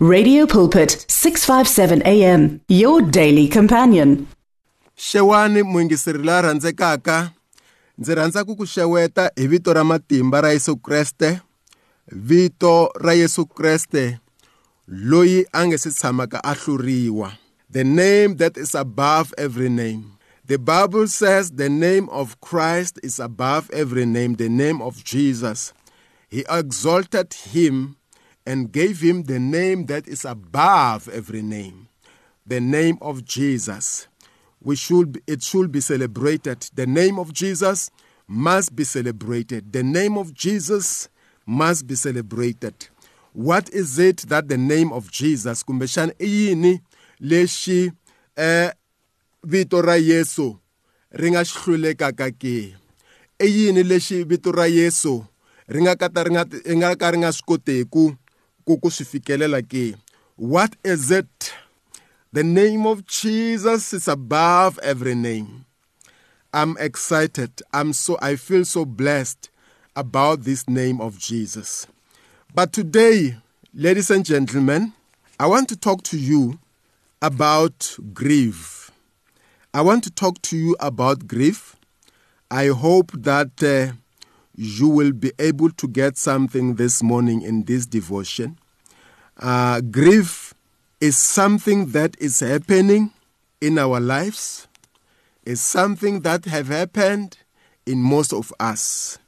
Radio 0.00 0.46
Pulpit 0.46 1.04
657 1.08 2.02
AM 2.06 2.60
your 2.68 3.02
daily 3.02 3.48
companion. 3.48 4.28
xewani 4.96 5.62
muingiseri 5.62 6.22
la 6.22 6.40
rhandzekaka 6.42 7.30
ndzi 7.98 8.14
rhandza 8.14 8.44
ku 8.44 8.54
ku 8.56 8.64
hi 8.64 9.46
vito 9.48 9.72
ra 9.72 9.82
matimba 9.84 10.40
ra 10.40 10.52
Yesu 10.52 10.76
Kreste 10.76 11.40
vito 12.06 12.90
ra 12.94 13.12
Yesu 13.12 13.44
Kreste 13.46 14.20
loyi 14.86 15.44
a 15.52 15.66
nge 15.66 15.78
se 15.78 15.90
tshamaka 15.90 16.38
a 16.44 16.54
hluriwa. 16.54 17.32
The 17.68 17.82
name 17.82 18.36
that 18.36 18.56
is 18.56 18.76
above 18.76 19.34
every 19.36 19.68
name. 19.68 20.16
The 20.46 20.58
bible 20.58 21.08
says 21.08 21.50
the 21.50 21.68
name 21.68 22.08
of 22.10 22.40
Christ 22.40 23.00
is 23.02 23.18
above 23.18 23.68
every 23.72 24.06
name 24.06 24.36
the 24.36 24.48
name 24.48 24.80
of 24.80 25.02
Jesus. 25.02 25.72
He 26.30 26.44
exalted 26.48 27.34
him 27.34 27.97
and 28.48 28.72
gave 28.72 29.00
him 29.00 29.24
the 29.24 29.38
name 29.38 29.84
that 29.86 30.08
is 30.08 30.24
above 30.24 31.08
every 31.12 31.42
name 31.42 31.88
the 32.48 32.60
name 32.60 32.96
of 33.02 33.24
Jesus. 33.24 34.08
We 34.62 34.74
should 34.74 35.22
it 35.26 35.42
should 35.42 35.70
be 35.70 35.80
celebrated. 35.80 36.68
The 36.74 36.86
name 36.86 37.18
of 37.18 37.32
jesus 37.32 37.90
must 38.26 38.74
be 38.74 38.84
celebrated. 38.84 39.72
The 39.72 39.82
name 39.82 40.16
of 40.16 40.34
jesus 40.34 41.08
must 41.46 41.86
be 41.86 41.94
celebrated. 41.94 42.74
What 43.32 43.68
is 43.70 43.98
it 43.98 44.18
that 44.28 44.48
the 44.48 44.56
name 44.56 44.92
of 44.92 45.12
jesus 45.12 45.62
kumbexana 45.62 46.12
i 46.18 46.80
lexi 47.20 47.92
eh 48.36 48.70
vito 49.44 49.82
ra 49.82 49.94
yesu 49.94 50.58
ri 51.12 51.30
nga 51.30 51.44
xi 51.44 51.58
hlulekaka 51.58 52.30
ke? 52.32 52.74
I 53.38 53.46
yini 53.46 53.82
lexi 53.84 54.24
vito 54.26 54.50
ra 54.50 54.64
yesu 54.64 55.22
ri 55.68 55.82
nga 55.82 55.94
ri 55.94 56.34
ri 56.64 56.96
ka 56.96 57.10
ri 57.10 57.18
swi 57.32 57.44
koteku 57.46 58.16
swi 58.76 59.04
fikelela 59.04 59.62
ke 59.62 59.96
what 60.36 60.76
is 60.84 61.10
it 61.10 61.52
The 62.30 62.44
name 62.44 62.86
of 62.86 63.06
Jesus 63.06 63.94
is 63.94 64.06
above 64.06 64.78
every 64.82 65.14
name. 65.14 65.64
I'm 66.52 66.76
excited. 66.78 67.62
I'm 67.72 67.94
so 67.94 68.18
I 68.20 68.36
feel 68.36 68.66
so 68.66 68.84
blessed 68.84 69.48
about 69.96 70.42
this 70.42 70.68
name 70.68 71.00
of 71.00 71.18
Jesus. 71.18 71.86
But 72.54 72.74
today, 72.74 73.38
ladies 73.72 74.10
and 74.10 74.26
gentlemen, 74.26 74.92
I 75.40 75.46
want 75.46 75.70
to 75.70 75.76
talk 75.76 76.02
to 76.04 76.18
you 76.18 76.58
about 77.22 77.96
grief. 78.12 78.90
I 79.72 79.80
want 79.80 80.04
to 80.04 80.10
talk 80.10 80.42
to 80.42 80.56
you 80.58 80.76
about 80.80 81.26
grief. 81.26 81.76
I 82.50 82.66
hope 82.66 83.12
that 83.12 83.62
uh, 83.62 83.96
you 84.60 84.88
will 84.88 85.12
be 85.12 85.30
able 85.38 85.70
to 85.70 85.86
get 85.86 86.18
something 86.18 86.74
this 86.74 87.00
morning 87.00 87.42
in 87.42 87.62
this 87.62 87.86
devotion. 87.86 88.58
Uh, 89.36 89.80
grief 89.80 90.52
is 91.00 91.16
something 91.16 91.86
that 91.92 92.16
is 92.18 92.40
happening 92.40 93.12
in 93.60 93.78
our 93.78 94.00
lives 94.00 94.66
is 95.44 95.60
something 95.60 96.20
that 96.22 96.44
have 96.44 96.66
happened 96.66 97.38
in 97.86 98.02
most 98.02 98.32
of 98.32 98.52
us 98.58 99.18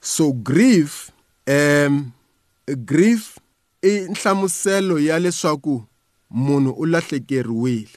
so 0.00 0.32
grief 0.32 1.12
um 1.46 2.12
grief 2.84 3.38
i 3.82 4.08
nhlamuselo 4.08 4.98
ya 4.98 5.18
leswaku 5.18 5.84
munhu 6.30 6.70
u 6.70 6.86
lahlekeriwile 6.86 7.88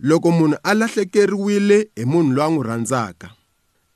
loko 0.00 0.30
munhu 0.30 0.58
a 0.62 0.74
lahlekeriwile 0.74 1.88
hi 1.96 2.04
munhu 2.04 2.32
loyi 2.32 2.46
a 2.46 2.50
n'wi 2.50 2.66
rhandzaka 2.66 3.30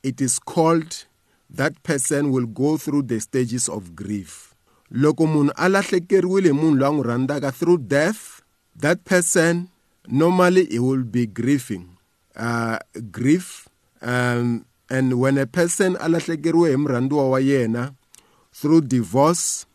it 0.02 0.20
is 0.20 0.41
called 0.41 1.09
that 1.55 1.83
person 1.83 2.31
will 2.31 2.47
go 2.47 2.77
through 2.77 3.03
the 3.03 3.20
stages 3.20 3.69
of 3.69 3.97
grief. 3.97 4.55
Loko 4.93 5.27
munhu 5.27 5.53
a 5.57 5.69
lahlekeriwile 5.69 6.53
munhu 6.53 6.79
loyi 6.79 6.89
a 6.89 6.92
n'wi 6.92 7.05
rhandzaka 7.07 7.55
through 7.55 7.79
death 7.79 8.42
that 8.77 9.05
person 9.05 9.69
normally 10.09 10.67
he 10.67 10.79
will 10.79 11.05
be 11.05 11.27
grieving 11.27 11.97
uh, 12.37 12.79
grief 13.11 13.69
um, 14.03 14.65
and 14.89 15.20
when 15.20 15.39
a 15.39 15.47
person 15.47 15.95
alahlekeriwe 15.97 16.70
hi 16.70 16.77
murhandziwa 16.77 17.30
wa 17.30 17.41
yena 17.41 17.95
through 18.53 18.80
divorce 18.80 19.67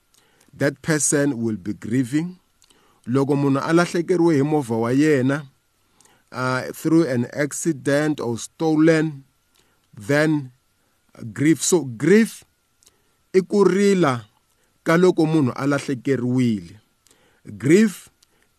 that 0.53 0.81
person 0.81 1.41
will 1.41 1.57
be 1.57 1.73
grieving. 1.73 2.39
Loko 3.07 3.35
munhu 3.35 3.59
a 3.63 3.73
lahlekeriwe 3.73 4.35
hi 4.35 4.43
movha 4.43 4.75
wa 4.77 4.91
yena 4.91 5.47
uh, 6.31 6.61
through 6.73 7.07
an 7.07 7.27
accident 7.33 8.19
or 8.19 8.37
stolen 8.37 9.23
then 9.95 10.51
grief. 11.23 11.61
So 11.61 11.85
grief 11.85 12.43
i 13.33 13.41
ku 13.41 13.63
rila 13.63 14.25
ka 14.83 14.97
loko 14.97 15.25
munhu 15.25 15.51
a 15.55 15.67
lahlekeriwile. 15.67 16.79
Grief 17.45 18.09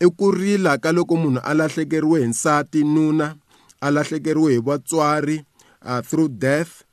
i 0.00 0.06
ku 0.06 0.30
rila 0.30 0.78
ka 0.78 0.92
loko 0.92 1.16
munhu 1.16 1.40
a 1.44 1.54
lahlekeriwe 1.54 2.20
hi 2.20 2.26
nsati 2.26 2.84
nuna 2.84 3.36
a 3.80 3.90
lahlekeriwe 3.90 4.52
hi 4.52 4.60
vatswari 4.60 5.44
uh, 5.84 6.00
through 6.00 6.28
death. 6.28 6.84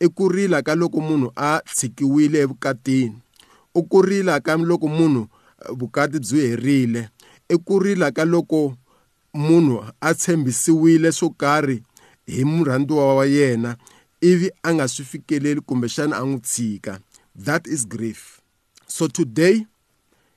I 0.00 0.08
ku 0.08 0.28
rila 0.28 0.62
ka 0.62 0.74
loko 0.74 1.00
munhu 1.00 1.32
a 1.36 1.60
tshikiwile 1.64 2.40
evukatini. 2.40 3.16
I 3.76 3.82
ku 3.82 4.02
rila 4.02 4.40
ka 4.40 4.56
loko 4.56 4.88
munhu 4.88 5.28
vukati 5.76 6.18
byi 6.18 6.46
herile. 6.48 7.08
I 7.48 7.56
ku 7.56 7.78
rila 7.78 8.12
ka 8.12 8.24
loko 8.24 8.76
munhu 9.34 9.84
a 10.00 10.14
tshembisiwile 10.14 11.12
swo 11.12 11.30
karhi 11.30 11.82
hi 12.26 12.44
murhandziwa 12.44 13.14
wa 13.14 13.26
yena. 13.26 13.76
Ivi 14.20 14.50
a 14.62 14.74
nga 14.74 14.88
swi 14.88 15.04
fikeleli 15.04 15.60
kumbexana 15.60 16.16
a 16.16 16.24
n'wi 16.24 16.40
tshika 16.40 17.00
that 17.44 17.66
is 17.66 17.86
grief. 17.88 18.40
So 18.86 19.08
today 19.08 19.66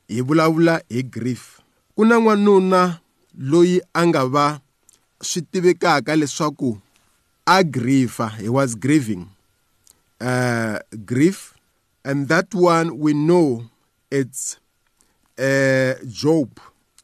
hi 0.07 0.21
vulavula 0.21 0.81
hi 0.89 1.03
grief 1.03 1.59
ku 1.95 2.05
na 2.05 2.19
n'wanuna 2.19 2.99
loyi 3.37 3.81
a 3.93 4.05
nga 4.07 4.25
va 4.25 4.61
swi 5.21 5.41
tivekaka 5.41 6.15
leswaku 6.15 6.79
a 7.45 7.63
grifa 7.63 8.29
he 8.39 8.49
was 8.49 8.75
grieving 8.75 9.27
uh, 10.21 10.79
grief. 11.05 11.53
And 12.05 12.27
that 12.27 12.53
one 12.53 12.99
we 12.99 13.13
know 13.13 13.63
it's 14.11 14.59
uh, 15.39 15.95
job. 16.07 16.59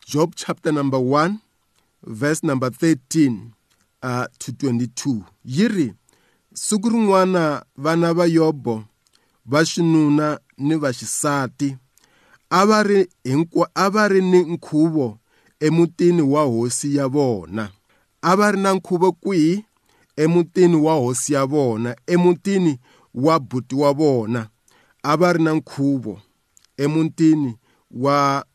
Job 0.06 0.34
chapter 0.36 0.72
number 0.72 1.00
1 1.00 1.40
verse 2.04 2.44
number 2.44 2.70
13 2.70 3.54
uh, 4.04 4.28
to 4.40 4.52
22 4.52 5.24
yi 5.46 5.68
ri 5.68 5.94
siku 6.62 6.90
rin'wana 6.90 7.66
vana 7.78 8.14
va 8.14 8.26
yobo 8.26 8.84
va 9.46 9.60
xinuna 9.70 10.28
ni 10.58 10.76
vaxisati 10.84 11.70
a 12.50 12.66
va 12.70 12.84
ri 12.88 13.00
a 13.84 13.86
va 13.94 14.04
ri 14.12 14.22
ni 14.32 14.40
nkhuvo 14.54 15.08
emutini 15.60 16.22
wa 16.22 16.44
hosi 16.44 16.96
ya 16.96 17.08
vona. 17.08 17.72
A 18.22 18.36
va 18.36 18.52
ri 18.52 18.60
na 18.60 18.74
nkhuvo 18.74 19.12
kwihi 19.12 19.66
emutini 20.16 20.76
wa 20.76 20.94
hosi 20.94 21.34
ya 21.34 21.46
vona 21.46 21.96
emutini 22.08 22.80
wa 23.14 23.40
buti 23.40 23.76
wa 23.76 23.94
vona? 23.94 24.50
A 25.04 25.18
va 25.18 25.34
ri 25.34 25.44
na 25.44 25.54
nkhuvo 25.54 26.22
emutini 26.78 27.58
wa 27.92 28.46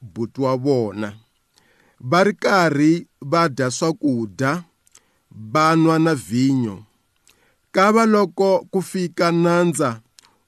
buti 0.00 0.40
wa 0.40 0.56
vona. 0.56 1.12
Va 2.00 2.24
ri 2.24 2.34
karhi 2.34 3.06
va 3.20 3.48
dya 3.48 3.70
swakudya 3.70 4.64
va 5.30 5.76
nwa 5.76 5.98
na 5.98 6.14
vhinyo 6.14 6.84
kava 7.74 8.06
loko 8.06 8.66
ku 8.70 8.82
fika 8.82 9.32
nandza 9.32 10.00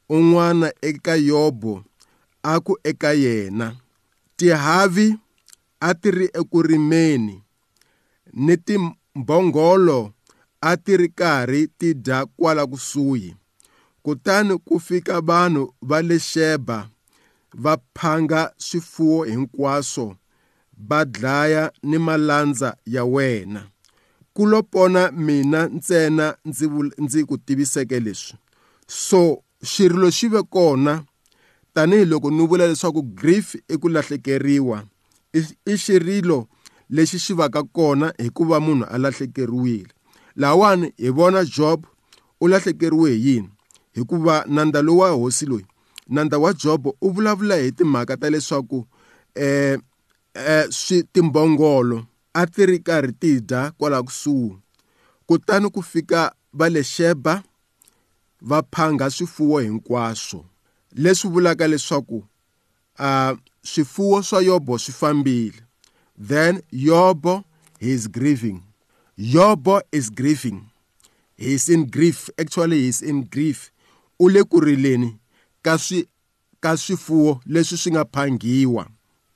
un'wana 0.09 0.69
eka 0.89 1.15
yobo 1.29 1.85
a 2.43 2.61
ku 2.61 2.73
eka 2.91 3.13
yena. 3.13 3.77
Tihavi 4.37 5.09
a 5.81 5.91
ti 6.01 6.11
ri 6.11 6.27
eku 6.41 6.59
rimeni 6.63 7.37
ni 8.45 8.55
timbhongolo 8.67 10.01
a 10.61 10.77
ti 10.85 10.93
ri 11.01 11.09
karhi 11.21 11.63
ti 11.79 11.89
dya 12.05 12.19
kwala 12.37 12.67
kusuhi. 12.67 13.37
Kutani 14.03 14.55
ku 14.67 14.81
fika 14.81 15.21
vanhu 15.21 15.63
va 15.89 15.99
le 16.09 16.19
sheba 16.19 16.79
va 17.63 17.75
phanga 17.97 18.53
swifuwo 18.57 19.25
hinkwaswo 19.25 20.17
va 20.89 21.05
dlaya 21.05 21.73
ni 21.83 21.99
malandza 21.99 22.77
ya 22.87 23.05
wena. 23.05 23.63
Ku 24.35 24.47
lo 24.47 24.63
pona 24.63 25.11
mina 25.11 25.67
ntsena 25.67 26.37
ndzi 26.45 26.67
ndzi 26.99 27.25
ku 27.25 27.39
tiviseke 27.39 28.01
leswi. 28.01 28.39
So 28.87 29.43
xirilo 29.63 30.11
xi 30.11 30.29
ve 30.29 30.43
kona 30.43 31.05
tanihiloko 31.75 32.31
ni 32.31 32.47
vula 32.47 32.67
leswaku 32.67 33.03
grief 33.03 33.55
i 33.69 33.77
ku 33.77 33.89
lahlekeriwa 33.89 34.85
i 35.67 35.77
xirilo 35.77 36.49
lexi 36.91 37.19
xi 37.19 37.33
va 37.35 37.49
ka 37.49 37.63
kona 37.63 38.15
hikuva 38.19 38.61
munhu 38.61 38.85
a 38.91 38.99
lahlekeriwile. 38.99 39.93
Lawani 40.37 40.93
hi 40.97 41.11
vona 41.11 41.45
job 41.45 41.87
u 42.41 42.49
lahlekeriwe 42.49 43.11
hi 43.11 43.29
yini? 43.29 43.51
Hikuva 43.93 44.45
nandza 44.49 44.83
lowu 44.83 44.99
wa 44.99 45.11
hosi 45.11 45.47
loyi. 45.47 45.67
Nandza 46.09 46.39
wa 46.39 46.53
job 46.53 46.87
u 46.87 47.11
vulavula 47.11 47.57
hi 47.57 47.73
timhaka 47.73 48.17
ta 48.17 48.31
leswaku 48.31 48.87
eh, 49.35 49.79
eh 50.35 50.67
swi 50.71 51.03
timbhongolo 51.03 52.07
a 52.35 52.47
ti 52.47 52.67
ri 52.67 52.79
karhi 52.79 53.13
ti 53.13 53.41
dya 53.41 53.71
kwala 53.79 54.03
kusuhi 54.03 54.59
kutani 55.27 55.71
ku 55.71 55.83
fika 55.83 56.35
va 56.53 56.69
le 56.69 56.83
sheba 56.85 57.43
va 58.43 58.63
phanga 58.63 59.11
swifuwo 59.11 59.59
hinkwaswo. 59.61 60.45
Leswi 60.93 61.31
vulaka 61.31 61.69
leswaku 61.69 62.25
uh, 62.99 63.39
swifuwo 63.63 64.23
swa 64.23 64.43
yobo 64.43 64.79
swi 64.79 64.95
fambile. 64.95 65.63
Then 66.29 66.63
yobo 66.73 67.45
he 67.79 67.91
is 67.93 68.09
grieving. 68.11 68.63
Yobo 69.19 69.83
is 69.93 70.11
grieving. 70.11 70.71
He 71.37 71.55
is 71.55 71.69
in 71.69 71.87
grief. 71.87 72.31
Actually 72.39 72.81
he 72.81 72.89
is 72.89 73.03
in 73.03 73.25
grief. 73.25 73.71
U 74.19 74.29
le 74.29 74.45
ku 74.45 74.61
rileni 74.61 75.19
ka 75.63 75.79
swi 75.79 76.09
ka 76.61 76.77
swifuwo 76.77 77.41
leswi 77.47 77.79
swi 77.79 77.93
nga 77.93 78.05
phangiwa 78.05 78.87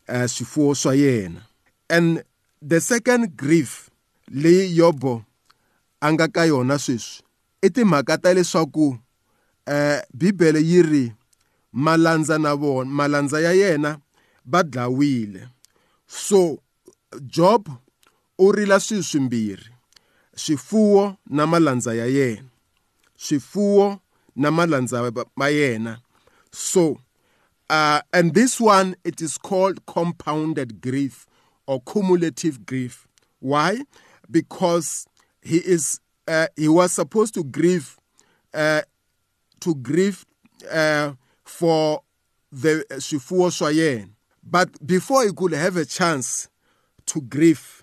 uh, 0.09 0.27
swifuwo 0.27 0.75
swa 0.75 0.95
yena. 0.95 1.43
And 1.91 2.25
the 2.67 2.81
second 2.81 3.37
grief 3.37 3.91
leyi 4.33 4.77
yobo 4.77 5.25
a 6.01 6.13
nga 6.13 6.29
ka 6.29 6.45
yona 6.45 6.79
sweswi 6.79 7.23
i 7.63 7.69
timhaka 7.71 8.19
ta 8.19 8.35
leswaku 8.35 8.99
eh 9.67 10.01
bibele 10.15 10.61
yi 10.61 10.83
ri 10.83 11.13
malandza 11.73 12.39
na 12.39 12.55
vona 12.55 12.91
malandza 12.91 13.41
ya 13.41 13.53
yena 13.53 14.01
va 14.47 14.63
dlawile. 14.63 15.49
So 16.07 16.59
job 17.27 17.69
u 18.39 18.53
rila 18.53 18.81
swilo 18.81 19.03
swimbirhi 19.03 19.71
swifuwo 20.37 21.17
na 21.27 21.47
malandza 21.47 21.95
ya 21.95 22.07
yena 22.07 22.49
swifuwo 23.17 24.01
na 24.37 24.51
malandza 24.51 25.13
ma 25.37 25.49
yena. 25.49 26.01
So 26.53 27.01
uh, 27.71 28.01
and 28.13 28.35
this 28.35 28.61
one 28.61 28.97
it 29.05 29.21
is 29.21 29.39
called 29.39 29.87
compounded 29.87 30.81
grief. 30.81 31.27
Or 31.67 31.81
cumulative 31.83 32.65
grief. 32.67 33.07
Why? 33.41 33.79
Because 34.31 35.07
he 35.43 35.59
is 35.59 36.01
uh, 36.27 36.47
he 36.57 36.69
was 36.69 36.93
supposed 36.93 37.35
to 37.35 37.45
grieve 37.45 37.97
uh, 38.53 38.83
to 39.61 39.75
grieve 39.75 40.25
uh, 40.73 41.13
for 41.45 42.03
the 42.51 42.85
swifuwo 42.99 43.51
swa 43.51 43.73
yena 43.73 44.09
but 44.43 44.87
before 44.87 45.25
he 45.25 45.33
could 45.33 45.53
have 45.53 45.77
a 45.77 45.85
chance 45.85 46.49
to 47.07 47.21
grieve 47.21 47.83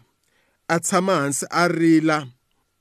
a 0.69 0.79
tshama 0.79 1.21
hansi 1.21 1.45
a 1.51 1.67
rila 1.67 2.27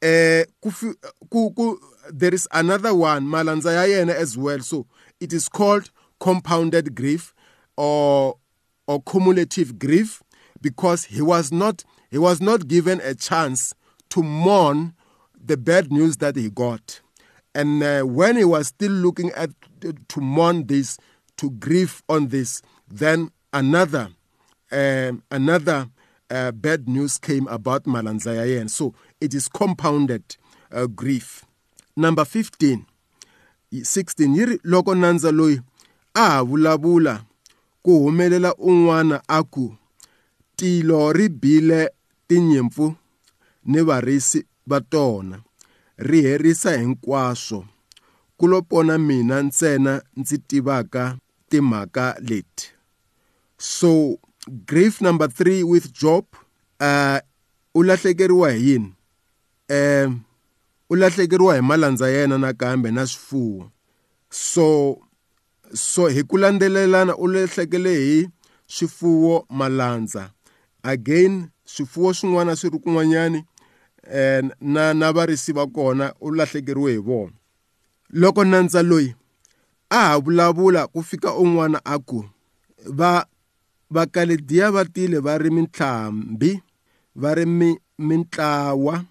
eh 0.03 0.45
ku 0.61 1.51
ku 1.53 1.79
there 2.13 2.35
is 2.35 2.49
another 2.53 2.95
one 2.95 3.25
malandza 3.27 3.73
ya 3.73 4.13
as 4.13 4.37
well. 4.37 4.61
So 4.61 4.87
it 5.21 5.33
is 5.33 5.49
called 5.49 5.91
compounded 6.19 6.95
grief 6.95 7.35
or 7.77 8.37
or 8.87 9.03
cumulative 9.03 9.79
grief 9.79 10.23
because 10.61 11.05
he 11.05 11.23
was 11.23 11.53
not 11.53 11.85
he 12.11 12.19
was 12.19 12.41
not 12.41 12.69
given 12.69 13.01
a 13.03 13.15
chance 13.15 13.75
to 14.09 14.23
mourn 14.23 14.95
the 15.43 15.57
bad 15.57 15.93
news 15.93 16.19
that 16.19 16.37
he 16.37 16.51
got 16.51 17.01
and 17.55 17.83
uh, 17.83 18.03
when 18.03 18.37
he 18.37 18.45
was 18.45 18.69
still 18.69 18.93
looking 18.93 19.31
at 19.33 19.51
to 20.09 20.21
mourn 20.21 20.67
this 20.67 20.99
to 21.37 21.51
grieve 21.51 22.03
on 22.09 22.29
this 22.29 22.63
then 22.89 23.31
another 23.53 24.09
um, 24.73 25.23
another 25.31 25.89
uh, 26.31 26.53
bad 26.53 26.89
news 26.89 27.19
came 27.19 27.47
about 27.49 27.85
Malanzayayen. 27.85 28.71
So 28.71 28.95
it 29.21 29.35
is 29.35 29.49
compounded 29.49 30.37
uh, 30.73 30.87
grief. 30.87 31.45
Number 31.97 32.25
15, 32.25 32.87
16, 33.83 34.35
yiri 34.37 34.59
loko 34.65 34.95
nandza 34.95 35.33
loyi 35.33 35.61
a 36.15 36.45
vulavula 36.45 37.25
ku 37.83 37.91
humelela 37.91 38.55
un'wana 38.55 39.23
a 39.29 39.43
ku 39.45 39.77
tilo 40.61 41.13
ri 41.13 41.29
bile 41.29 41.91
tinyimpfu 42.29 42.95
ni 43.65 43.81
varisi 43.83 44.45
va 44.67 44.81
tona 44.81 45.41
ri 45.97 46.23
herisa 46.23 46.77
hinkwaswo. 46.79 47.65
Ku 48.37 48.49
lo 48.49 48.63
pona 48.63 48.99
mina 48.99 49.43
ntsena 49.43 50.03
ndzi 50.17 50.39
tivaka 50.39 51.17
timhaka 51.49 52.17
leti. 52.21 52.73
So 53.59 54.19
grief 54.67 55.01
number 55.01 55.29
3 55.29 55.63
with 55.63 55.93
job 55.93 56.25
uh 56.81 57.19
u 57.75 57.83
lahlekeriwa 57.83 58.53
hi 58.53 58.71
yini? 58.71 58.95
Um 59.71 60.21
u 60.91 60.97
lahlekeriwa 60.97 61.55
hi 61.57 61.63
malandza 61.63 62.09
yena 62.09 62.39
nakambe 62.39 62.91
na 62.91 63.07
swifuwo. 63.07 63.71
So 64.31 64.99
so 65.75 66.09
hi 66.09 66.23
ku 66.23 66.39
landzelelana 66.39 67.17
u 67.17 67.27
lahlekele 67.27 67.95
hi 67.99 68.29
swifuwo 68.67 69.47
malandza. 69.51 70.31
Again 70.83 71.49
swifuwo 71.65 72.15
swin'wana 72.15 72.57
swi 72.57 72.71
ri 72.71 72.79
kun'wanyani 72.79 73.45
um 74.13 74.51
na 74.61 74.95
na 74.95 75.13
varisi 75.13 75.53
va 75.53 75.67
kona 75.67 76.15
u 76.21 76.31
lahlekeriwe 76.31 76.93
hi 76.93 76.99
vona. 76.99 77.33
Loko 78.11 78.45
nandza 78.45 78.83
loyi 78.83 79.15
a 79.91 80.01
ha 80.09 80.19
vulavula 80.19 80.87
ku 80.87 81.03
fika 81.03 81.35
un'wana 81.35 81.81
a 81.85 81.99
ku 81.99 82.25
va 82.87 83.27
vakalediya 83.91 84.71
va 84.71 84.85
tile 84.85 85.19
va 85.19 85.39
ri 85.39 85.51
mintlhambi 85.51 86.63
va 87.15 87.35
ri 87.35 87.47
mi 87.47 87.79
mintlawa 87.99 89.05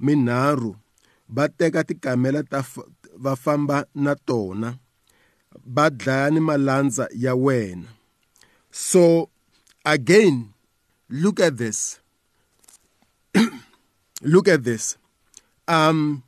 minharhu 0.00 0.76
va 1.28 1.48
teka 1.48 1.84
tikamela 1.84 2.42
ta 2.42 2.64
va 3.16 3.36
famba 3.36 3.86
na 3.94 4.14
tona 4.14 4.78
va 5.66 5.90
dlaya 5.90 6.30
ni 6.30 6.40
malandza 6.40 7.08
ya 7.14 7.34
wena. 7.34 7.88
So 8.70 9.30
again 9.84 10.53
look 11.08 11.40
at 11.40 11.56
this. 11.56 12.00
Look 14.22 14.48
at 14.48 14.64
this. 14.64 14.96
Um 15.68 16.22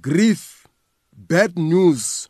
grief 0.00 0.66
bad 1.12 1.56
news. 1.56 2.28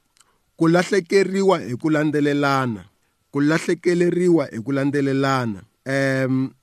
Ku 0.56 0.68
lahlekeriwa 0.68 1.58
hi 1.58 1.74
ku 1.76 1.90
landzelelana 1.90 2.94
ku 3.34 3.40
lahlekeleriwa 3.42 4.46
hi 4.46 4.62
ku 4.62 4.70
landzelelana 4.70 5.66
um 5.86 6.54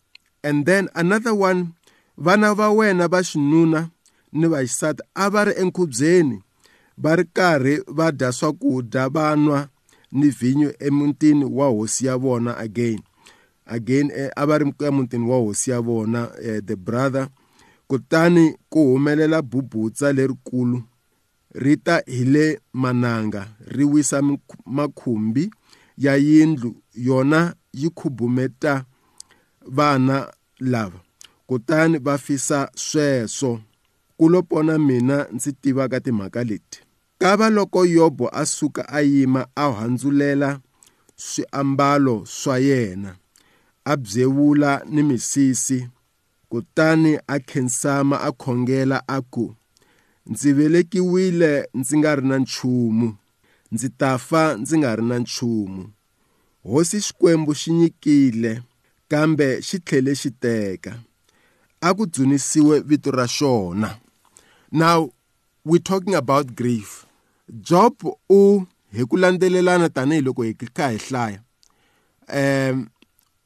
and 0.43 0.65
then 0.65 0.87
another 0.95 1.35
one 1.35 1.75
vana 2.17 2.55
va 2.55 2.71
wena 2.71 3.11
va 3.11 3.19
xinuna 3.19 3.91
ni 4.31 4.47
vaxisati 4.47 5.03
a 5.15 5.27
va 5.29 5.43
ri 5.43 5.53
enkhubyeni 5.59 6.39
va 6.97 7.15
ri 7.19 7.25
karhi 7.33 7.83
va 7.87 8.11
dya 8.11 8.31
swakudya 8.31 9.09
va 9.09 9.35
nwa 9.35 9.67
ni 10.11 10.29
vhinyo 10.29 10.71
emutini 10.79 11.45
wa 11.45 11.67
hosi 11.67 12.05
ya 12.05 12.15
vona 12.17 12.57
again. 12.57 13.03
Again 13.71 14.11
a 14.35 14.45
va 14.45 14.57
ri 14.57 14.73
emutini 14.79 15.29
wa 15.29 15.37
hosi 15.37 15.71
ya 15.71 15.81
vona 15.81 16.27
the 16.65 16.75
brother. 16.75 17.29
Kutani 17.87 18.55
ku 18.69 18.79
humelela 18.79 19.41
bubutsa 19.41 20.13
lerikulu 20.13 20.83
ri 21.53 21.77
ta 21.77 22.01
hi 22.07 22.23
le 22.23 22.59
mananga 22.73 23.47
ri 23.67 23.83
wisa 23.83 24.21
makhumbi 24.65 25.51
ya 25.97 26.15
yindlu 26.15 26.75
yona 26.93 27.55
yi 27.73 27.89
khubumeta 27.89 28.85
vana 29.67 30.33
lava. 30.59 30.99
Kutani 31.47 31.97
va 31.97 32.17
fisa 32.17 32.69
sweswo. 32.75 33.59
Ku 34.17 34.29
lo 34.29 34.41
pona 34.41 34.77
mina 34.79 35.27
ndzi 35.31 35.53
tivaka 35.53 35.99
timhaka 35.99 36.43
leti. 36.43 36.79
Kava 37.19 37.49
loko 37.49 37.85
yobo 37.85 38.29
a 38.33 38.45
suka 38.45 38.87
a 38.89 39.01
yima 39.01 39.47
a 39.55 39.71
handzulela 39.71 40.59
swiambalo 41.15 42.25
swa 42.25 42.59
yena 42.59 43.15
a 43.85 43.97
byevula 43.97 44.83
ni 44.89 45.03
misisi 45.03 45.89
kutani 46.49 47.19
a 47.27 47.39
khensama 47.39 48.21
a 48.21 48.31
khongela 48.31 49.03
a 49.07 49.21
ku 49.21 49.55
ndzi 50.25 50.53
velekiwile 50.53 51.69
ndzi 51.73 51.97
nga 51.97 52.15
ri 52.15 52.27
na 52.27 52.37
nchumu 52.37 53.15
ndzi 53.71 53.89
ta 53.89 54.17
fa 54.17 54.57
ndzi 54.57 54.77
nga 54.77 54.95
ri 54.95 55.03
na 55.03 55.19
nchumu. 55.19 55.89
Hosi 56.63 57.01
xikwembu 57.01 57.51
xi 57.55 57.71
nyikile 57.71 58.61
kambe 59.07 59.61
xi 59.61 59.79
tlhele 59.79 60.15
xi 60.15 60.31
teka. 60.31 60.93
A 61.81 61.93
ku 61.93 62.05
dzunisiwe 62.05 62.79
vito 62.79 63.11
ra 63.11 63.27
xona. 63.27 63.97
Now 64.71 65.11
we're 65.65 65.83
talking 65.83 66.15
about 66.15 66.47
grief. 66.55 67.05
Job 67.49 67.95
u 68.29 68.65
hi 68.93 69.05
ku 69.05 69.17
landzelelana 69.17 69.89
tanihiloko 69.89 70.43
hi 70.43 70.53
kha 70.53 70.89
hi 70.89 70.97
hlaya. 70.97 71.39
Um 72.27 72.87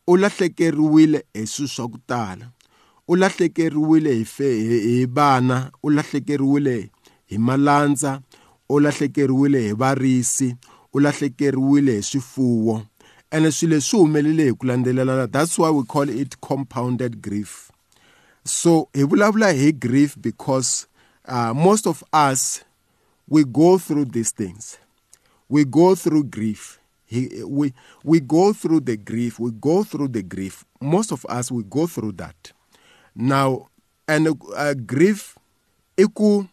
u 0.08 0.18
lahlekeriwile 0.18 1.26
hi 1.34 1.48
swilo 1.48 1.68
swa 1.68 1.88
ku 1.88 1.98
tala 1.98 2.50
u 3.08 3.16
lahlekeriwile 3.16 4.14
hi 4.14 4.26
fe 4.26 4.50
hi 4.64 5.06
vana 5.06 5.72
u 5.84 5.90
lahlekeriwile 5.90 6.90
hi 7.26 7.38
malandza 7.38 8.22
u 8.70 8.80
lahlekeriwile 8.80 9.62
hi 9.68 9.74
varisi 9.74 10.56
u 10.94 11.00
lahlekeriwile 11.00 11.96
hi 11.96 12.04
swifuwo 12.04 12.82
ene 13.32 13.52
swilo 13.52 13.76
leswi 13.76 14.00
humelele 14.00 14.44
hi 14.44 14.54
ku 14.54 14.66
landzelelana 14.66 15.28
that's 15.28 15.60
why 15.60 15.70
we 15.70 15.84
call 15.84 16.10
it 16.10 16.38
compounded 16.40 17.22
grief. 17.22 17.72
So 18.46 18.90
hi 18.94 19.04
vulavula 19.04 19.52
hi 19.52 19.72
grief 19.72 20.18
because 20.22 20.88
uh, 21.28 21.54
most 21.54 21.88
of 21.88 22.04
us 22.14 22.62
we 23.28 23.44
go 23.44 23.78
through 23.78 24.06
these 24.06 24.32
things. 24.32 24.78
We 25.50 25.66
go 25.66 25.96
through 25.96 26.24
grief. 26.24 26.80
He, 27.16 27.44
we, 27.44 27.74
we 28.04 28.20
go 28.20 28.54
through 28.54 28.82
the 28.82 28.98
grief 28.98 29.40
we 29.40 29.52
go 29.52 29.84
through 29.84 30.10
the 30.10 30.24
grief. 30.24 30.66
Most 30.82 31.12
of 31.12 31.26
us 31.30 31.52
we 31.52 31.64
go 31.64 31.88
through 31.88 32.14
that. 32.14 32.52
Now 33.16 33.68
and 34.08 34.28
uh, 34.28 34.74
grief 34.86 35.36
i 35.98 36.06
ku 36.18 36.46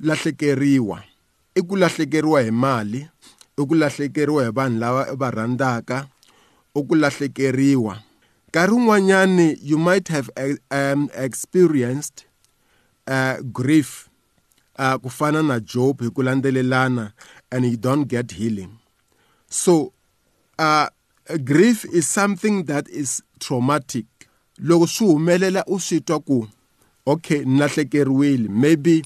lahlekeriwa 0.00 1.02
i 1.54 1.60
ku 1.62 1.76
lahlekeriwa 1.76 2.42
hi 2.42 2.50
mali 2.50 3.00
i 3.58 3.66
ku 3.66 3.74
lahlekeriwa 3.74 4.44
hi 4.46 4.50
vanhu 4.54 4.78
lava 4.78 5.02
va 5.14 5.30
rhandzaka 5.30 6.06
u 6.74 6.84
ku 6.86 6.94
lahlekeriwa. 6.94 7.98
Nkarhi 8.48 8.72
wun'wanyani 8.74 9.58
you 9.62 9.78
might 9.78 10.08
have 10.08 10.30
um, 10.70 11.10
experienced 11.14 12.24
uh, 13.06 13.36
grief 13.52 14.08
uh, 14.78 14.96
ku 15.02 15.10
fana 15.10 15.42
na 15.42 15.60
job 15.60 16.00
hi 16.00 16.08
ku 16.10 16.22
landzelelana 16.22 17.12
and 17.52 17.64
you 17.66 17.76
don't 17.76 18.08
get 18.08 18.30
healing. 18.32 18.78
So 19.48 19.92
uh, 20.58 20.88
grief 21.44 21.84
is 21.84 22.08
something 22.08 22.64
that 22.64 22.88
is 22.88 23.22
traumatic. 23.38 24.06
Loko 24.60 24.86
swi 24.86 25.06
humelela 25.06 25.64
u 25.66 25.80
swi 25.80 26.00
twa 26.00 26.20
ku 26.20 26.48
okay 27.06 27.44
ni 27.44 27.58
lahlekeriwile. 27.58 28.48
Maybe 28.48 29.04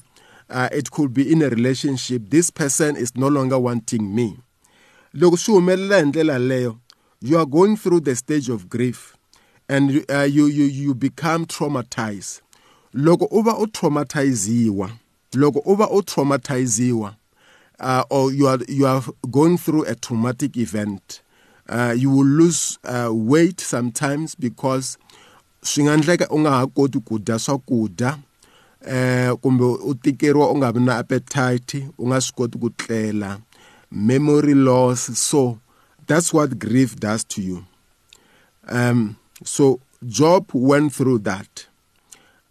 uh, 0.49 0.69
it 0.71 0.91
could 0.91 1.13
be 1.13 1.31
in 1.31 1.41
a 1.41 1.49
relationship. 1.49 2.29
This 2.29 2.49
person 2.49 2.95
is 2.95 3.15
no 3.15 3.27
longer 3.27 3.59
wanting 3.59 4.15
me. 4.15 4.37
Loko 5.13 5.37
swi 5.37 5.53
humelela 5.55 5.99
hi 5.99 6.05
ndlela 6.05 6.39
leyo 6.39 6.79
you 7.23 7.37
are 7.37 7.45
going 7.45 7.77
through 7.77 8.01
the 8.01 8.15
stage 8.15 8.49
of 8.49 8.67
grief 8.67 9.15
and 9.69 10.05
uh, 10.11 10.23
you, 10.23 10.47
you, 10.47 10.65
you 10.65 10.93
become 10.93 11.45
traumatized. 11.45 12.41
Loko 12.93 13.27
u 13.31 13.41
va 13.41 13.57
u 13.57 13.67
traumatiziwa 13.67 14.91
loko 15.33 15.61
u 15.65 15.75
va 15.75 15.89
u 15.89 16.01
traumatiziwa 16.01 17.15
uh, 17.83 18.03
or 18.09 18.31
you 18.31 18.47
are, 18.47 18.59
you 18.67 18.85
are 18.87 19.03
going 19.29 19.57
through 19.57 19.83
a 19.83 19.95
traumatic 19.95 20.57
event 20.57 21.21
uh, 21.69 21.93
you 21.95 22.09
will 22.09 22.25
lose 22.25 22.79
uh, 22.85 23.09
weight 23.11 23.59
sometimes 23.59 24.35
because 24.35 24.97
swi 25.61 25.83
nga 25.83 25.93
endleka 25.93 26.27
u 26.29 26.39
nga 26.39 26.51
ha 26.51 26.67
koti 26.67 26.99
ku 26.99 27.19
dya 27.19 27.39
swakudya 27.39 28.17
eh 28.85 29.31
kumbe 29.41 29.63
u 29.63 29.95
tikeriwa 29.95 30.51
u 30.51 30.57
nga 30.57 30.71
vi 30.71 30.79
na 30.79 30.97
appetite 30.97 31.87
u 31.97 32.07
nga 32.07 32.21
swi 32.21 32.33
koti 32.35 32.57
ku 32.59 32.69
tlela 32.69 33.39
memory 33.93 34.55
loss. 34.55 35.17
So 35.19 35.59
that's 36.07 36.33
what 36.33 36.59
grief 36.59 36.95
does 36.95 37.23
to 37.25 37.41
you. 37.41 37.65
Um 38.67 39.17
so 39.43 39.79
job 40.05 40.49
went 40.53 40.93
through 40.93 41.19
that. 41.19 41.67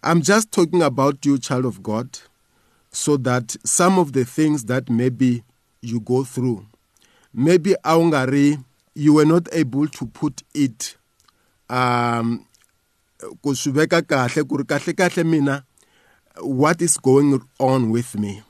I'm 0.02 0.22
just 0.22 0.50
talking 0.52 0.82
about 0.82 1.24
you 1.26 1.38
child 1.38 1.64
of 1.64 1.82
god 1.82 2.18
so 2.92 3.16
that 3.16 3.56
some 3.64 3.98
of 3.98 4.12
the 4.12 4.24
things 4.24 4.64
that 4.64 4.88
maybe 4.90 5.42
you 5.80 6.00
go 6.00 6.24
through 6.24 6.64
maybe 7.34 7.74
aungari 7.84 8.62
you 8.94 9.14
were 9.14 9.24
not 9.24 9.48
able 9.52 9.88
to 9.88 10.06
put 10.06 10.42
it 10.54 10.96
um 11.70 12.44
ku 13.42 13.54
swi 13.54 13.72
veka 13.72 14.02
kahle 14.02 14.44
ku 14.48 14.56
ri 14.60 14.64
kahle 14.64 14.92
kahle 14.92 15.24
mina 15.24 15.64
what 16.40 16.80
is 16.80 16.96
going 16.96 17.40
on 17.60 17.90
with 17.90 18.16
me? 18.18 18.42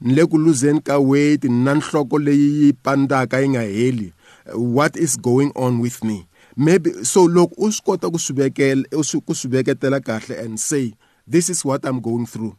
Ni 0.00 0.14
le 0.14 0.26
ku 0.26 0.38
luzeni 0.38 0.82
ka 0.84 0.98
weight 0.98 1.44
na 1.44 1.74
nhloko 1.74 2.18
leyi 2.18 2.48
yi 2.62 2.72
pandaka 2.72 3.40
yi 3.40 3.48
nga 3.48 3.62
heli 3.62 4.12
what 4.54 4.96
is 4.96 5.16
going 5.16 5.50
on 5.56 5.80
with 5.80 6.04
me? 6.04 6.26
Maybe 6.56 7.04
so 7.04 7.26
loko 7.26 7.54
u 7.58 7.70
swi 7.72 7.84
kota 7.84 8.10
ku 8.10 8.18
swi 8.18 8.34
vekela 8.36 8.84
ku 9.26 9.34
swi 9.34 9.50
veketela 9.50 10.00
kahle 10.00 10.34
and 10.38 10.60
say 10.60 10.94
this 11.26 11.48
is 11.48 11.64
what 11.64 11.84
i'm 11.84 12.00
going 12.00 12.26
through. 12.26 12.56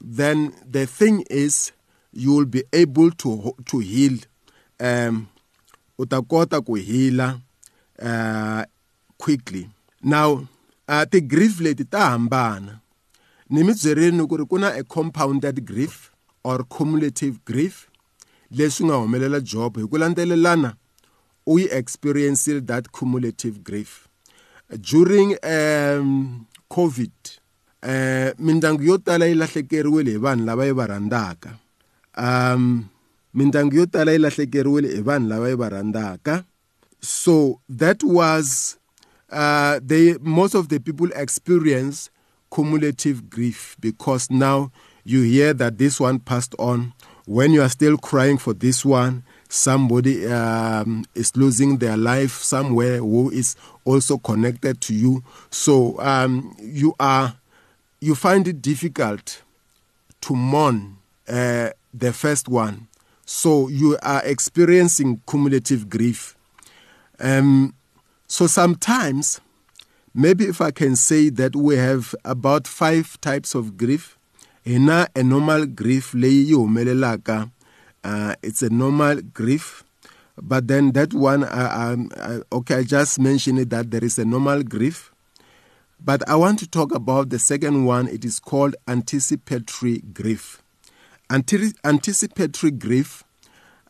Then 0.00 0.52
the 0.70 0.86
thing 0.86 1.24
is 1.30 1.72
you 2.12 2.34
will 2.34 2.46
be 2.46 2.64
able 2.72 3.10
to 3.12 3.54
to 3.66 3.78
heal. 3.78 4.18
Um 4.80 5.28
u 5.98 6.06
ta 6.06 6.20
kota 6.22 6.60
ku 6.60 6.74
hila 6.74 7.40
uh 8.02 8.64
quickly. 9.18 9.68
Now 10.02 10.46
uh, 10.88 11.04
ti 11.10 11.20
grief 11.20 11.60
leti 11.60 11.84
ta 11.84 12.10
hambana. 12.16 12.80
Ni 13.50 13.62
mi 13.62 13.72
byerini 13.72 14.28
ku 14.28 14.36
ri 14.36 14.46
ku 14.46 14.58
na 14.58 14.68
a 14.68 14.84
compounded 14.84 15.64
grief 15.64 16.12
or 16.44 16.64
cumulative 16.64 17.44
grief 17.44 17.88
leswi 18.52 18.86
nga 18.86 18.94
humelela 18.94 19.40
job. 19.42 19.76
Hi 19.76 19.86
ku 19.86 19.98
landzelelana 19.98 20.76
u 21.46 21.58
yi 21.58 21.68
experienced 21.70 22.66
that 22.66 22.92
cumulative 22.92 23.62
grief. 23.64 24.08
During 24.80 25.36
um 25.42 26.46
covid 26.68 27.35
eh 27.86 28.32
yo 28.80 28.98
tala 28.98 29.26
hi 29.26 29.34
vanhu 29.34 30.44
lava 30.44 30.66
yi 30.66 30.72
va 30.72 30.86
rhandzaka. 30.86 31.50
Um 32.16 32.88
mindyangu 33.34 33.74
yo 33.74 33.86
tala 33.86 34.12
yi 34.12 34.18
lahlekeriwile 34.18 34.88
hi 34.96 35.02
vanhu 35.02 35.28
lava 35.28 35.48
yi 35.48 35.54
va 35.54 35.68
rhandzaka. 35.70 36.44
So 37.00 37.60
that 37.68 38.02
was 38.02 38.76
uh 39.30 39.78
most 40.20 40.54
of 40.54 40.68
the 40.68 40.80
people 40.80 41.10
experience 41.14 42.10
cumulative 42.50 43.30
grief 43.30 43.76
because 43.80 44.30
now 44.30 44.70
you 45.04 45.22
hear 45.22 45.54
that 45.54 45.78
this 45.78 46.00
one 46.00 46.18
passed 46.18 46.54
on. 46.58 46.92
When 47.26 47.52
you 47.52 47.62
are 47.62 47.68
still 47.68 47.96
crying 47.98 48.38
for 48.38 48.54
this 48.54 48.84
one 48.84 49.22
somebody 49.48 50.26
um, 50.26 51.04
is 51.14 51.36
losing 51.36 51.78
their 51.78 51.96
life 51.96 52.42
somewhere 52.42 52.98
who 52.98 53.30
is 53.30 53.56
also 53.84 54.18
connected 54.18 54.80
to 54.80 54.94
you. 54.94 55.22
So 55.50 56.00
um, 56.00 56.56
you 56.60 56.94
are 56.98 57.34
you 58.00 58.14
find 58.14 58.46
it 58.46 58.62
difficult 58.62 59.42
to 60.22 60.34
mourn 60.34 60.98
uh, 61.28 61.70
the 61.92 62.12
first 62.12 62.48
one. 62.48 62.88
So 63.24 63.68
you 63.68 63.98
are 64.02 64.22
experiencing 64.24 65.20
cumulative 65.28 65.88
grief. 65.88 66.36
Um, 67.18 67.74
so 68.28 68.46
sometimes 68.46 69.40
maybe 70.14 70.46
if 70.46 70.60
i 70.60 70.70
can 70.70 70.96
say 70.96 71.28
that 71.28 71.54
we 71.54 71.76
have 71.76 72.14
about 72.24 72.66
five 72.66 73.20
types 73.20 73.54
of 73.54 73.76
grief. 73.76 74.18
Hina 74.66 75.08
a 75.14 75.22
normal 75.22 75.66
grief 75.66 76.14
uh, 76.14 78.34
it's 78.42 78.62
a 78.62 78.70
normal 78.70 79.20
grief. 79.32 79.84
But 80.40 80.68
then 80.68 80.92
that 80.92 81.14
one 81.14 81.44
uh, 81.44 81.70
um, 81.72 82.10
uh, 82.16 82.40
okay 82.52 82.76
i 82.76 82.82
just 82.82 83.18
mentioned 83.18 83.58
that 83.70 83.90
there 83.90 84.04
is 84.04 84.18
a 84.18 84.24
normal 84.24 84.62
grief 84.62 85.10
but 86.04 86.28
i 86.28 86.34
want 86.34 86.58
to 86.58 86.66
talk 86.68 86.94
about 86.94 87.30
the 87.30 87.38
second 87.38 87.84
one. 87.84 88.08
It 88.08 88.24
is 88.24 88.38
called 88.38 88.76
anticipatory 88.86 89.98
grief. 89.98 90.62
Anti- 91.30 91.72
anticipatory 91.84 92.70
grief 92.70 93.24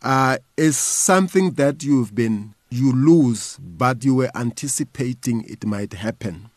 uh, 0.03 0.39
is 0.57 0.77
something 0.77 1.53
that 1.53 1.83
you've 1.83 2.15
been 2.15 2.55
you 2.71 2.93
lose 2.93 3.59
but 3.59 4.05
you 4.05 4.15
were 4.15 4.31
anticipating 4.35 5.45
it 5.49 5.65
might 5.65 5.93
happen. 5.93 6.51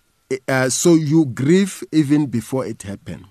Uh, 0.48 0.70
so 0.70 0.96
you 0.96 1.26
grieve 1.26 1.84
even 1.92 2.28
before 2.28 2.66
it 2.66 2.84
happened. 2.84 3.26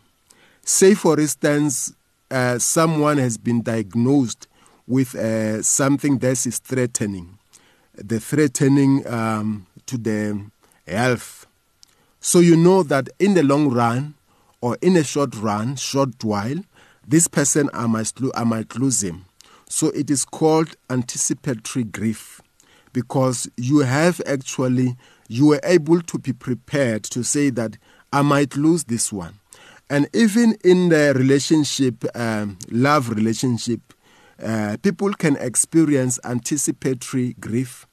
Say 0.62 0.94
for 0.94 1.18
instance 1.18 1.94
uh, 2.30 2.58
someone 2.58 3.18
has 3.18 3.38
been 3.38 3.62
diagnosed 3.62 4.46
with 4.86 5.14
uh, 5.14 5.62
something 5.62 6.18
that 6.18 6.46
is 6.46 6.58
threatening. 6.58 7.38
The 7.94 8.20
threatening 8.20 9.06
um, 9.06 9.66
to 9.86 9.98
the 9.98 10.40
health 10.86 11.47
so 12.20 12.40
you 12.40 12.56
know 12.56 12.82
that 12.82 13.08
in 13.18 13.34
the 13.34 13.42
long 13.42 13.68
run 13.68 14.14
or 14.60 14.76
in 14.82 14.96
a 14.96 15.04
short 15.04 15.34
run 15.36 15.76
short 15.76 16.22
while 16.24 16.56
this 17.06 17.28
person 17.28 17.70
i 17.72 17.86
lo- 18.20 18.30
i 18.34 18.44
might 18.44 18.76
lose 18.76 19.02
him. 19.02 19.24
So 19.68 19.88
it 19.88 20.10
is 20.10 20.24
called 20.24 20.76
anticipatory 20.90 21.84
grief 21.84 22.40
because 22.92 23.48
you 23.56 23.80
have 23.80 24.20
actually 24.26 24.96
you 25.28 25.46
were 25.46 25.60
able 25.62 26.00
to 26.02 26.18
be 26.18 26.32
prepared 26.32 27.04
to 27.04 27.22
say 27.22 27.50
that 27.50 27.76
i 28.12 28.22
might 28.22 28.56
lose 28.56 28.84
this 28.84 29.12
one. 29.12 29.38
And 29.90 30.08
even 30.12 30.56
in 30.64 30.90
the 30.90 31.14
relationship 31.16 32.04
um, 32.14 32.58
love 32.70 33.10
relationship 33.10 33.80
uh, 34.42 34.76
people 34.82 35.12
can 35.14 35.36
experience 35.36 36.18
anticipatory 36.24 37.34
grief 37.40 37.86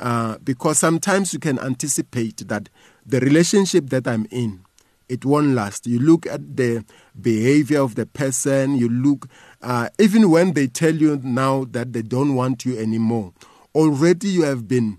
uh, 0.00 0.38
because 0.42 0.78
sometimes 0.78 1.32
you 1.32 1.38
can 1.38 1.58
anticipate 1.58 2.48
that 2.48 2.68
the 3.06 3.20
relationship 3.20 3.90
that 3.90 4.06
i'm 4.06 4.26
in 4.30 4.60
it 5.08 5.24
won't 5.24 5.48
last 5.48 5.86
you 5.86 5.98
look 5.98 6.26
at 6.26 6.56
the 6.56 6.84
behavior 7.20 7.80
of 7.80 7.94
the 7.94 8.06
person 8.06 8.74
you 8.74 8.88
look 8.88 9.28
uh, 9.62 9.88
even 9.98 10.30
when 10.30 10.52
they 10.54 10.66
tell 10.66 10.94
you 10.94 11.20
now 11.22 11.64
that 11.64 11.92
they 11.92 12.02
don't 12.02 12.34
want 12.34 12.64
you 12.64 12.78
anymore 12.78 13.32
already 13.74 14.28
you 14.28 14.42
have 14.42 14.66
been 14.66 14.98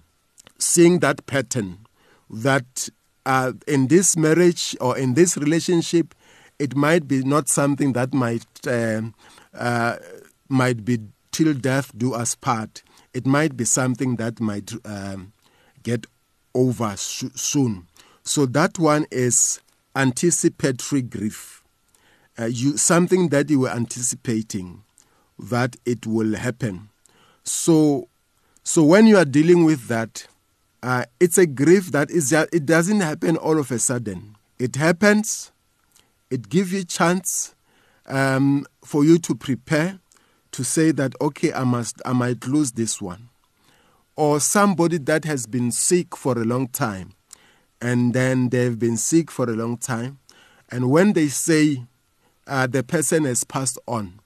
seeing 0.57 0.99
that 0.99 1.25
pattern 1.25 1.79
that 2.29 2.89
uh, 3.25 3.51
in 3.67 3.87
this 3.87 4.15
marriage 4.15 4.75
or 4.79 4.97
in 4.97 5.13
this 5.15 5.37
relationship 5.37 6.13
it 6.59 6.75
might 6.75 7.07
be 7.07 7.23
not 7.23 7.49
something 7.49 7.93
that 7.93 8.13
might 8.13 8.45
um, 8.67 9.13
uh, 9.53 9.97
might 10.49 10.85
be 10.85 10.99
till 11.31 11.53
death 11.53 11.91
do 11.97 12.13
us 12.13 12.35
part. 12.35 12.81
It 13.13 13.25
might 13.25 13.57
be 13.57 13.65
something 13.65 14.15
that 14.17 14.39
might 14.39 14.71
um, 14.85 15.33
get 15.83 16.05
over 16.53 16.95
so- 16.95 17.31
soon. 17.35 17.87
So 18.25 18.45
that 18.47 18.77
one 18.77 19.05
is 19.11 19.61
anticipatory 19.95 21.01
grief. 21.01 21.63
Uh, 22.37 22.45
you 22.45 22.75
something 22.75 23.29
that 23.29 23.49
you 23.49 23.61
were 23.61 23.69
anticipating 23.69 24.83
that 25.39 25.77
it 25.85 26.05
will 26.05 26.35
happen. 26.35 26.89
So, 27.43 28.09
so 28.63 28.83
when 28.83 29.07
you 29.07 29.17
are 29.17 29.25
dealing 29.25 29.63
with 29.63 29.87
that, 29.87 30.27
uh, 30.83 31.05
it's 31.19 31.37
a 31.37 31.45
grief 31.45 31.91
that 31.91 32.11
is 32.11 32.33
it 32.33 32.65
doesn't 32.65 32.99
happen 32.99 33.37
all 33.37 33.57
of 33.57 33.71
a 33.71 33.79
sudden. 33.79 34.35
It 34.59 34.75
happens 34.75 35.51
it 36.29 36.49
gives 36.49 36.73
you 36.73 36.83
chance 36.83 37.55
um, 38.07 38.65
for 38.83 39.03
you 39.03 39.17
to 39.19 39.35
prepare 39.35 39.99
to 40.51 40.63
say 40.63 40.91
that 40.91 41.13
okay 41.21 41.51
i 41.53 41.63
must 41.63 42.01
i 42.05 42.13
might 42.13 42.45
lose 42.47 42.73
this 42.73 43.01
one 43.01 43.29
or 44.15 44.39
somebody 44.39 44.97
that 44.97 45.25
has 45.25 45.45
been 45.45 45.71
sick 45.71 46.15
for 46.15 46.33
a 46.39 46.45
long 46.45 46.67
time 46.67 47.11
and 47.81 48.13
then 48.13 48.49
they've 48.49 48.77
been 48.79 48.97
sick 48.97 49.29
for 49.29 49.45
a 49.45 49.53
long 49.53 49.77
time. 49.77 50.19
And 50.69 50.89
when 50.89 51.13
they 51.13 51.27
say 51.27 51.83
uh, 52.47 52.67
the 52.67 52.83
person 52.83 53.25
has 53.25 53.43
passed 53.43 53.77
on 53.87 54.19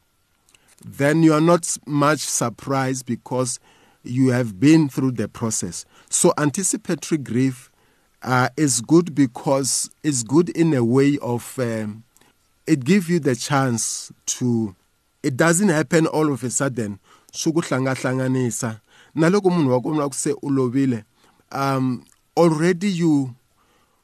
then 0.85 1.23
you 1.23 1.33
are 1.33 1.41
not 1.41 1.77
much 1.85 2.19
surprised 2.19 3.05
because 3.05 3.59
you 4.03 4.29
have 4.29 4.59
been 4.59 4.89
through 4.89 5.11
the 5.11 5.27
process. 5.27 5.85
So 6.09 6.33
anticipatory 6.37 7.19
grief 7.19 7.71
uh, 8.23 8.49
is 8.57 8.81
good 8.81 9.15
because 9.15 9.89
it's 10.03 10.23
good 10.23 10.49
in 10.49 10.73
a 10.73 10.83
way 10.83 11.17
of 11.21 11.57
um, 11.59 12.03
it 12.67 12.83
gives 12.83 13.09
you 13.09 13.19
the 13.19 13.35
chance 13.35 14.11
to 14.25 14.75
it 15.21 15.35
doesn't 15.35 15.69
happen 15.69 16.07
all 16.07 16.31
of 16.31 16.43
a 16.43 16.49
sudden. 16.49 16.99
Ulovile 20.41 21.03
um 21.51 22.05
already 22.37 22.87
you 22.87 23.35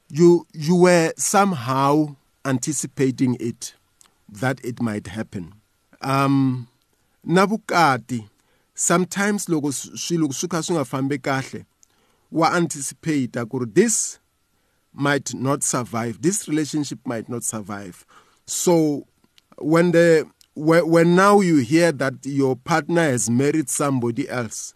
you 0.10 0.46
you 0.54 0.76
were 0.76 1.14
somehow 1.18 2.16
anticipating 2.44 3.38
it 3.40 3.74
that 4.30 4.64
it 4.64 4.82
might 4.82 5.08
happen. 5.08 5.54
Um 6.02 6.68
sometimes 8.78 9.46
loko 9.48 9.72
swilo 9.72 10.28
swi 10.34 10.50
kha 10.50 10.62
swi 10.62 11.18
kahle 11.22 11.66
wa 12.32 12.50
anticipate 12.52 13.38
ku 13.50 13.66
this 13.66 14.20
might 14.94 15.34
not 15.34 15.64
survive 15.64 16.22
this 16.22 16.48
relationship 16.48 17.00
might 17.06 17.30
not 17.30 17.44
survive. 17.44 18.06
So 18.46 19.08
when 19.58 19.92
the 19.92 20.28
when, 20.54 20.90
when 20.90 21.16
now 21.16 21.42
you 21.42 21.58
hear 21.58 21.92
that 21.92 22.14
your 22.26 22.56
partner 22.56 23.02
has 23.02 23.30
married 23.30 23.70
somebody 23.70 24.28
else 24.30 24.74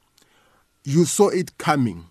you 0.84 1.06
saw 1.06 1.30
it 1.30 1.58
coming 1.58 2.06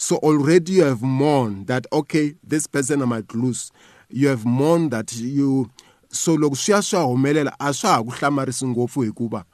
so 0.00 0.16
already 0.16 0.72
you 0.72 0.84
have 0.84 1.02
mourned 1.02 1.66
that 1.66 1.86
okay 1.92 2.32
this 2.42 2.66
person 2.66 3.02
i 3.02 3.04
might 3.04 3.34
lose. 3.34 3.70
You 4.08 4.28
have 4.28 4.46
mourned 4.46 4.92
that 4.92 5.14
you 5.14 5.70
so 6.08 6.36
loko 6.36 6.56
swi 6.56 6.72
ya 6.72 6.80
swi 6.80 6.98
humelela 6.98 7.54
a 7.60 7.74
swa 7.74 7.90
ha 7.90 8.02
ku 8.02 8.10
hlamarisi 8.10 8.66
ngopfu 8.66 9.02
hikuva 9.02 9.44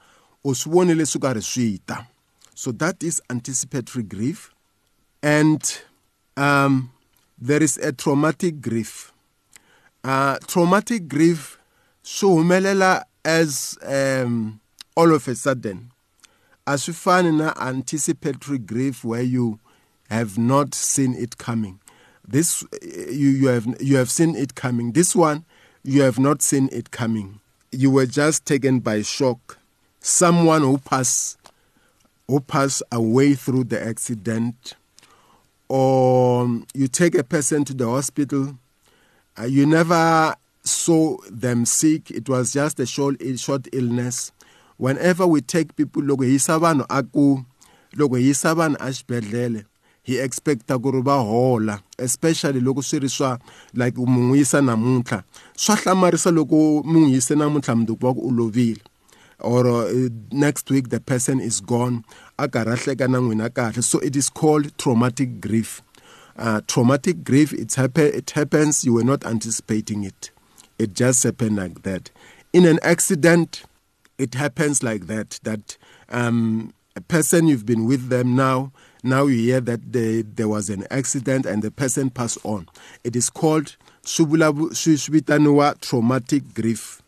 u 0.45 0.55
swi 0.55 0.73
vonile 0.73 1.07
swi 1.07 1.21
karhi 1.21 1.43
swi 1.43 1.81
ta. 1.87 2.07
So 2.55 2.71
that 2.73 3.03
is 3.03 3.21
anticipatory 3.29 4.05
grief. 4.05 4.55
And 5.21 5.81
um, 6.37 6.93
there 7.37 7.63
is 7.63 7.77
a 7.79 7.93
traumatic 7.93 8.61
grief. 8.61 9.13
Uh, 10.05 10.39
traumatic 10.47 11.09
grief 11.09 11.59
swi 12.05 12.29
humelela 12.29 13.03
as 13.25 13.77
um, 13.83 14.61
all 14.97 15.13
of 15.13 15.27
a 15.27 15.35
sudden. 15.35 15.91
A 16.69 16.75
swi 16.75 16.95
fani 16.95 17.33
na 17.33 17.53
anticipatory 17.57 18.59
grief 18.59 19.05
where 19.05 19.23
you 19.23 19.59
have 20.11 20.39
not 20.39 20.75
seen 20.75 21.15
it 21.15 21.39
coming. 21.39 21.81
This 22.27 22.65
you, 22.83 23.29
you 23.29 23.49
have 23.49 23.67
you 23.81 23.97
have 23.97 24.11
seen 24.11 24.35
it 24.35 24.55
coming. 24.55 24.93
This 24.93 25.15
one 25.15 25.45
you 25.83 26.03
have 26.03 26.19
not 26.19 26.43
seen 26.43 26.69
it 26.73 26.91
coming. 26.91 27.41
You 27.73 27.91
were 27.91 28.07
just 28.07 28.45
taken 28.45 28.81
by 28.81 29.03
shock. 29.03 29.59
Someone 30.01 30.63
who 30.63 30.79
pass 30.79 31.37
who 32.29 32.41
pass 32.41 32.83
away 32.91 33.35
through 33.35 33.65
the 33.65 33.85
accident 33.85 34.75
or 35.69 36.49
you 36.75 36.89
take 36.89 37.15
a 37.15 37.25
person 37.25 37.65
to 37.65 37.75
the 37.75 37.87
hospital 37.87 38.57
uh, 39.39 39.45
you 39.45 39.67
never 39.67 40.35
saw 40.65 41.17
them 41.31 41.67
sick. 41.67 42.11
It 42.11 42.29
was 42.29 42.53
just 42.53 42.81
a 42.81 42.87
short, 42.87 43.17
short 43.37 43.69
illness. 43.73 44.33
Whenever 44.79 45.27
we 45.27 45.41
take 45.41 45.77
people 45.77 46.03
loko 46.03 46.25
hi 46.25 46.33
yisa 46.33 46.59
vanhu 46.61 46.85
aku 46.89 47.45
loko 47.97 48.17
hi 48.17 48.29
yisa 48.29 48.55
vanhu 48.55 48.77
exibedhlele 48.81 49.65
hi 50.07 50.21
expecta 50.23 50.79
ku 50.79 50.93
ri 50.95 51.01
va 51.03 51.19
hola 51.19 51.81
especially 51.99 52.61
loko 52.61 52.83
swi 52.83 53.01
ri 53.03 53.09
swa 53.11 53.39
like 53.75 53.97
mu 53.99 54.29
n'wi 54.29 54.39
yisa 54.39 54.61
namuntlha. 54.63 55.25
Swa 55.57 55.77
hlamarisa 55.77 56.31
loko 56.31 56.85
mi 56.85 57.01
n'wi 57.01 57.17
yise 57.17 57.35
namuntlha 57.35 57.75
mundzuku 57.75 58.07
va 58.07 58.15
ku 58.15 58.29
u 58.29 58.31
lovile 58.31 58.81
or 59.41 59.67
uh, 59.67 60.09
next 60.33 60.71
week 60.71 60.89
the 60.89 61.01
person 61.01 61.41
is 61.41 61.61
gone 61.61 62.05
a 62.39 62.49
karhi 62.49 62.73
a 62.73 62.77
hleka 62.77 63.09
na 63.11 63.19
n'wina 63.19 63.51
kahle. 63.51 63.83
So 63.83 63.99
it 63.99 64.17
is 64.17 64.31
called 64.31 64.77
traumatic 64.79 65.41
grief. 65.41 65.83
Uh, 66.39 66.61
traumatic 66.67 67.25
grief 67.25 67.53
it's 67.53 67.75
happen, 67.75 68.13
it 68.15 68.31
happens 68.31 68.85
you 68.85 68.93
were 68.93 69.05
not 69.05 69.25
anticipating 69.27 70.05
it. 70.05 70.31
It 70.79 70.95
just 70.95 71.25
happened 71.25 71.57
like 71.57 71.83
that. 71.83 72.11
In 72.53 72.65
an 72.65 72.79
accident 72.83 73.65
it 74.19 74.35
happens 74.35 74.83
like 74.83 75.09
that 75.09 75.41
that 75.43 75.77
um, 76.11 76.73
a 76.95 77.01
person 77.01 77.49
you've 77.49 77.67
been 77.67 77.87
with 77.87 78.09
them 78.09 78.37
now 78.37 78.73
now 79.03 79.27
you 79.27 79.39
hear 79.39 79.61
that 79.61 79.93
they, 79.93 80.23
there 80.23 80.49
was 80.49 80.71
an 80.71 80.85
accident 80.91 81.47
and 81.47 81.63
the 81.63 81.71
person 81.71 82.11
passed 82.11 82.39
on. 82.45 82.69
It 83.05 83.17
is 83.17 83.31
called 83.31 83.77
shubitaniwa 84.05 85.81
traumatic 85.81 86.55
grief. 86.55 87.03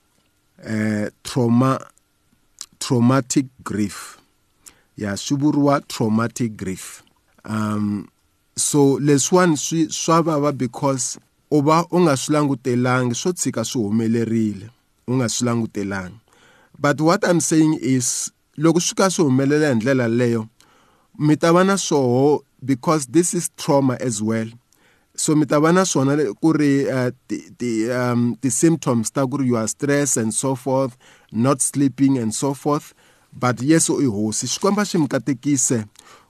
Uh, 0.64 1.10
trauma 1.22 1.80
traumatic 2.80 3.46
grief. 3.62 4.18
Ya 4.96 5.16
swivuriwa 5.16 5.86
traumatic 5.88 6.56
grief. 6.56 7.02
Um 7.44 8.08
so 8.58 8.98
leswiwani 8.98 9.56
swi 9.56 9.88
swa 9.90 10.22
vava 10.22 10.52
because 10.52 11.18
u 11.50 11.62
va 11.62 11.86
u 11.90 12.00
nga 12.00 12.16
swi 12.16 12.32
langutelangi 12.32 13.14
swo 13.14 13.32
tshika 13.32 13.64
swi 13.64 13.82
humelerile 13.82 14.70
u 15.06 15.14
nga 15.14 15.28
swi 15.28 16.10
but 16.78 17.00
what 17.00 17.24
i'm 17.24 17.40
saying 17.40 17.78
is 17.80 18.32
loko 18.56 18.80
swi 18.80 18.94
ka 18.94 19.10
swi 19.10 19.24
humelela 19.24 19.68
hi 19.68 19.74
ndlela 19.74 20.08
leyo 20.08 20.46
mi 21.18 21.36
ta 21.36 21.52
va 21.52 21.64
na 21.64 21.76
swoho 21.76 22.40
because 22.64 23.06
this 23.06 23.34
is 23.34 23.50
trauma 23.56 23.96
as 24.00 24.22
well 24.22 24.48
so 25.14 25.34
mi 25.36 25.46
ta 25.46 25.60
va 25.60 25.72
na 25.72 25.84
swona 25.84 26.16
ku 26.40 26.50
uh, 26.50 27.10
ti 27.58 27.90
um, 27.90 28.36
symptoms 28.48 29.10
ta 29.10 29.26
ku 29.26 29.42
you 29.42 29.56
are 29.56 29.68
stress 29.68 30.16
and 30.16 30.32
so 30.32 30.54
forth 30.54 30.96
not 31.32 31.60
sleeping 31.60 32.18
and 32.18 32.34
so 32.34 32.54
forth 32.54 32.94
but 33.32 33.60
yesu 33.62 33.98
i 34.00 34.06
hosi 34.06 34.46
xikomba 34.46 34.84
xi 34.84 34.98
mi 34.98 35.08
katekise 35.08 35.84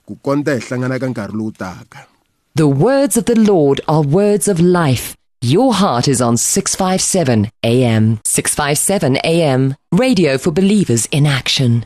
ku 0.05 0.15
kondza 0.15 0.57
hi 0.57 0.61
hlangana 0.67 0.99
ka 0.99 1.07
nkarhi 1.07 1.37
lowu 1.37 1.51
taka 1.51 2.07
The 2.55 2.67
words 2.67 3.15
of 3.15 3.25
the 3.25 3.39
Lord 3.39 3.79
are 3.87 4.01
words 4.01 4.47
of 4.49 4.59
life. 4.59 5.15
Your 5.41 5.73
heart 5.73 6.09
is 6.09 6.19
on 6.19 6.35
657 6.35 7.49
AM. 7.63 8.19
657 8.25 9.17
AM. 9.23 9.75
Radio 9.93 10.37
for 10.37 10.51
believers 10.51 11.05
in 11.05 11.25
action. 11.25 11.85